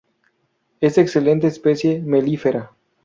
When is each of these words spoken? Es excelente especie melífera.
Es 0.79 0.97
excelente 0.97 1.45
especie 1.45 2.01
melífera. 2.01 2.71